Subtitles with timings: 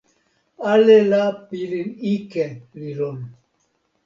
[0.71, 2.45] ale la pilin ike
[2.79, 3.19] li lon.